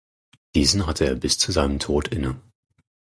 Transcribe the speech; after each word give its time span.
Diesen 0.55 0.87
hatte 0.87 1.05
er 1.05 1.13
bis 1.13 1.37
zu 1.37 1.51
seinem 1.51 1.77
Tod 1.77 2.07
inne. 2.07 2.41